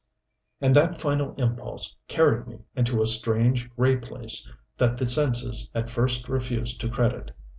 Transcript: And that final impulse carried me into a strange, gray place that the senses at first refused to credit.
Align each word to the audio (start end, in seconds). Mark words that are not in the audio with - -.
And 0.61 0.75
that 0.75 0.99
final 0.99 1.35
impulse 1.35 1.95
carried 2.07 2.47
me 2.47 2.61
into 2.75 3.03
a 3.03 3.05
strange, 3.05 3.69
gray 3.75 3.97
place 3.97 4.49
that 4.79 4.97
the 4.97 5.05
senses 5.05 5.69
at 5.75 5.91
first 5.91 6.27
refused 6.27 6.81
to 6.81 6.89
credit. 6.89 7.29